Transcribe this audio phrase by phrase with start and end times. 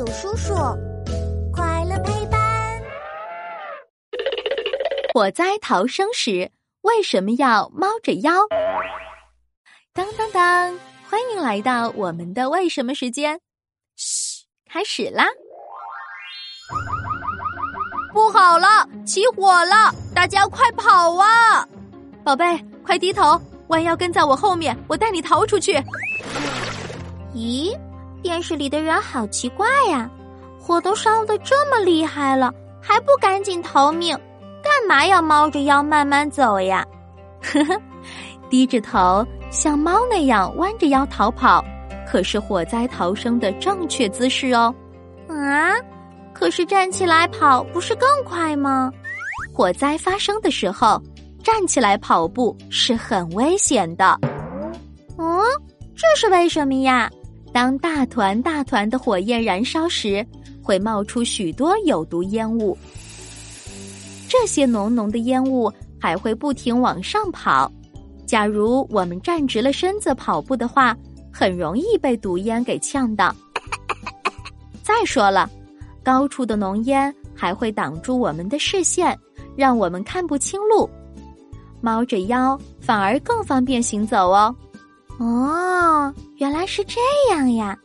[0.00, 0.54] 有叔叔，
[1.52, 2.82] 快乐陪伴。
[5.12, 8.32] 火灾逃生时为什么要猫着腰？
[9.92, 10.74] 当当当！
[11.10, 13.38] 欢迎来到我们的为什么时间。
[13.94, 15.26] 嘘，开始啦！
[18.14, 19.94] 不好了，起火了！
[20.14, 21.68] 大家快跑啊！
[22.24, 23.38] 宝贝，快低头，
[23.68, 25.74] 弯腰跟在我后面，我带你逃出去。
[27.34, 27.78] 咦？
[28.22, 30.10] 电视里的人好奇怪呀，
[30.58, 34.16] 火都烧得这么厉害了，还不赶紧逃命？
[34.62, 36.86] 干嘛要猫着腰慢慢走呀？
[37.42, 37.80] 呵呵，
[38.50, 41.64] 低着头像猫那样弯着腰逃跑，
[42.06, 44.74] 可是火灾逃生的正确姿势哦。
[45.28, 45.74] 啊，
[46.34, 48.92] 可是站起来跑不是更快吗？
[49.54, 51.00] 火灾发生的时候，
[51.42, 54.18] 站起来跑步是很危险的。
[55.18, 55.40] 嗯，
[55.96, 57.10] 这是为什么呀？
[57.52, 60.24] 当大团大团的火焰燃烧时，
[60.62, 62.76] 会冒出许多有毒烟雾。
[64.28, 67.70] 这些浓浓的烟雾还会不停往上跑。
[68.24, 70.96] 假如我们站直了身子跑步的话，
[71.32, 73.34] 很容易被毒烟给呛到。
[74.84, 75.50] 再说了，
[76.04, 79.18] 高处的浓烟还会挡住我们的视线，
[79.56, 80.88] 让我们看不清路。
[81.80, 84.54] 猫着腰反而更方便行走哦。
[85.18, 86.14] 哦，
[86.70, 87.00] 是这
[87.34, 87.76] 样呀，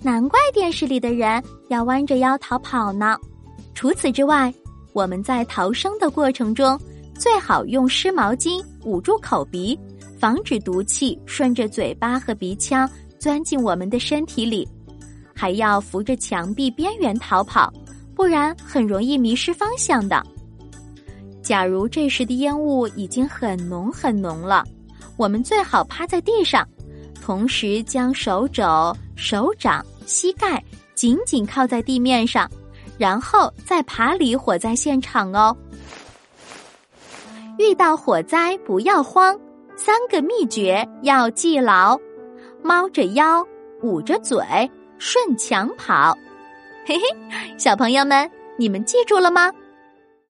[0.00, 3.14] 难怪电视里的人要弯着腰逃跑呢。
[3.74, 4.52] 除此之外，
[4.94, 6.80] 我们在逃生的过程中，
[7.14, 9.78] 最好用湿毛巾捂住口鼻，
[10.18, 12.88] 防止毒气顺着嘴巴和鼻腔
[13.18, 14.66] 钻进我们的身体里。
[15.34, 17.70] 还要扶着墙壁边缘逃跑，
[18.14, 20.24] 不然很容易迷失方向的。
[21.42, 24.64] 假如这时的烟雾已经很浓很浓了，
[25.18, 26.66] 我们最好趴在地上。
[27.30, 30.60] 同时将手肘、手掌、膝盖
[30.96, 32.50] 紧紧靠在地面上，
[32.98, 35.56] 然后再爬离火灾现场哦。
[37.56, 39.38] 遇到火灾不要慌，
[39.76, 41.96] 三个秘诀要记牢：
[42.64, 43.46] 猫着腰、
[43.80, 44.36] 捂着嘴、
[44.98, 46.12] 顺墙跑。
[46.84, 47.02] 嘿嘿，
[47.56, 49.52] 小朋友们，你们记住了吗？